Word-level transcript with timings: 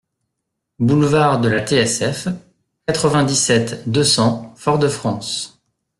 Boulevard 0.79 1.41
de 1.41 1.47
la 1.49 1.61
T.S.F., 1.61 2.27
quatre-vingt-dix-sept, 2.87 3.87
deux 3.87 4.03
cents 4.03 4.51
Fort-de-France 4.57 5.61